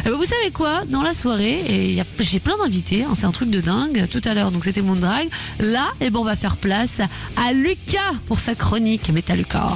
[0.00, 3.32] Eh ben, vous savez quoi Dans la soirée, et j'ai plein d'invités, hein, c'est un
[3.32, 4.06] truc de dingue.
[4.10, 5.28] Tout à l'heure, donc c'était mon drag.
[5.58, 7.00] Là, eh ben, on va faire place
[7.36, 9.68] à Lucas pour sa chronique Méta Lucas.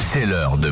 [0.00, 0.68] C'est l'heure de.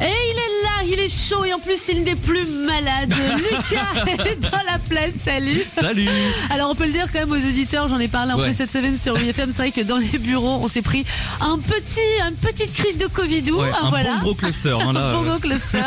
[0.00, 0.43] Et il est là,
[0.86, 3.12] il est chaud et en plus il n'est plus malade.
[3.36, 6.08] Lucas est dans la place, salut Salut
[6.50, 8.72] Alors on peut le dire quand même aux auditeurs, j'en ai parlé un peu cette
[8.72, 11.04] semaine sur WFM, c'est vrai que dans les bureaux on s'est pris
[11.40, 14.14] un petit, une petite crise de Covidou, Ouais, hein, Un voilà.
[14.16, 14.70] bon gros cluster.
[14.80, 15.78] hein, là, Un bon euh, gros cluster.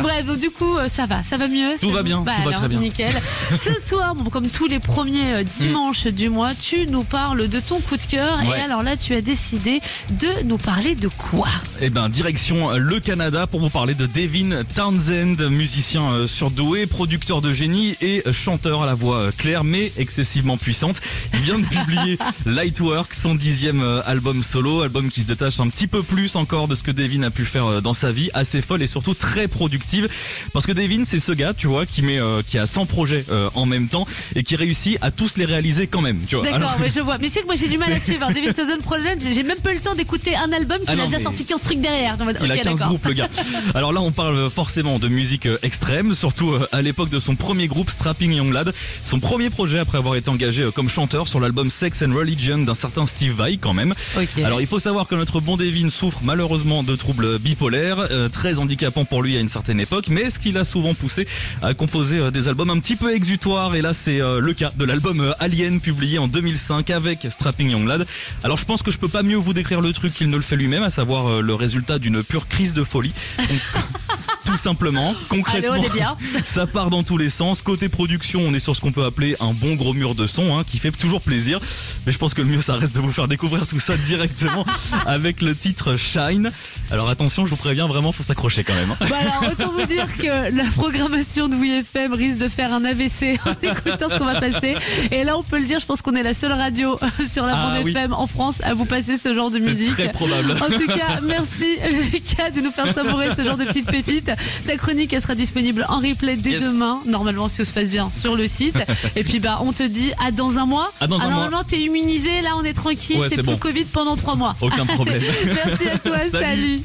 [0.00, 1.76] Bref, donc du coup, euh, ça va, ça va mieux.
[1.80, 2.78] Tout va bon bien, Bah tout va alors, très bien.
[2.78, 3.12] Nickel.
[3.56, 7.60] Ce soir, bon, comme tous les premiers euh, dimanches du mois, tu nous parles de
[7.60, 8.38] ton coup de cœur.
[8.48, 8.58] Ouais.
[8.58, 9.80] Et alors là, tu as décidé
[10.20, 11.48] de nous parler de quoi?
[11.80, 17.40] Eh ben, direction le Canada pour vous parler de Devin Townsend, musicien euh, surdoué, producteur
[17.40, 21.00] de génie et chanteur à la voix euh, claire mais excessivement puissante.
[21.34, 22.16] Il vient de publier
[22.46, 26.68] Lightwork, son dixième euh, album solo, album qui se détache un petit peu plus encore
[26.68, 29.48] de ce que Devin a pu faire dans sa vie, assez folle et surtout très
[29.48, 30.06] productive.
[30.52, 33.24] Parce que Devin, c'est ce gars, tu vois, qui met, euh, qui a 100 projets
[33.32, 34.06] euh, en même temps
[34.36, 36.20] et qui réussit à tous les réaliser quand même.
[36.28, 36.44] Tu vois.
[36.44, 37.18] D'accord, mais je vois.
[37.18, 38.28] Mais c'est que moi j'ai du mal à suivre.
[38.28, 40.96] David Thousand Project, j'ai même pas eu le temps d'écouter un album qu'il Ah a
[40.96, 42.16] non, déjà mais- sorti 15 trucs derrière.
[42.20, 42.22] Il
[42.52, 42.88] a ok, 15 d'accord.
[42.88, 43.28] groupes le gars.
[43.74, 44.19] Alors là on parle
[44.50, 48.52] forcément de musique euh, extrême, surtout euh, à l'époque de son premier groupe Strapping Young
[48.52, 48.72] Lad.
[49.04, 52.58] Son premier projet après avoir été engagé euh, comme chanteur sur l'album Sex and Religion
[52.58, 53.94] d'un certain Steve Vai quand même.
[54.16, 54.42] Ok.
[54.42, 58.58] Alors il faut savoir que notre bon Devin souffre malheureusement de troubles bipolaires, euh, très
[58.58, 61.26] handicapants pour lui à une certaine époque, mais ce qui l'a souvent poussé
[61.62, 64.84] à composer des albums un petit peu exutoires et là c'est euh, le cas de
[64.84, 68.06] l'album Alien publié en 2005 avec Strapping Young Lad.
[68.42, 70.42] Alors je pense que je peux pas mieux vous décrire le truc qu'il ne le
[70.42, 73.12] fait lui-même, à savoir le résultat d'une pure crise de folie.
[73.38, 73.48] Donc,
[74.50, 75.76] tout simplement, Allez, concrètement.
[75.78, 76.16] on est bien.
[76.44, 77.62] Ça part dans tous les sens.
[77.62, 80.56] Côté production, on est sur ce qu'on peut appeler un bon gros mur de son,
[80.58, 81.60] hein, qui fait toujours plaisir.
[82.06, 84.64] Mais je pense que le mieux, ça reste de vous faire découvrir tout ça directement
[85.06, 86.50] avec le titre Shine.
[86.90, 88.90] Alors attention, je vous préviens, vraiment, faut s'accrocher quand même.
[88.92, 89.06] hein.
[89.08, 93.38] Bah alors, autant vous dire que la programmation de WeFM risque de faire un AVC
[93.46, 94.76] en écoutant ce qu'on va passer.
[95.10, 97.54] Et là, on peut le dire, je pense qu'on est la seule radio sur la
[97.56, 97.92] Ah bande oui.
[97.92, 99.92] FM en France à vous passer ce genre de musique.
[99.92, 100.52] Très probable.
[100.52, 101.76] En tout cas, merci
[102.12, 104.30] Lucas de nous faire savourer ce genre de petites pépites.
[104.66, 106.64] Ta chronique, elle sera disponible en replay dès Yes.
[106.64, 108.76] demain, normalement si tout se passe bien, sur le site.
[109.16, 110.92] Et puis bah, on te dit à dans un mois.
[111.00, 113.56] À dans Ah, un normalement, t'es immunisé, là on est tranquille, Ouais, t'es plus bon.
[113.58, 114.56] Covid pendant trois mois.
[114.60, 115.22] Aucun problème.
[115.46, 116.40] Merci à toi, Salut.
[116.44, 116.80] salut.